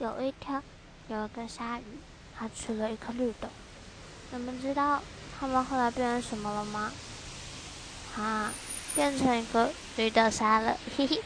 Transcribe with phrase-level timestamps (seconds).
[0.00, 0.62] 有一天，
[1.08, 1.82] 有一个鲨鱼，
[2.38, 3.48] 它吃了一颗绿豆。
[4.30, 5.02] 你们知道
[5.38, 6.92] 它们后来变成什么了吗？
[8.16, 8.52] 啊，
[8.94, 11.20] 变成一个绿豆沙了， 嘿嘿。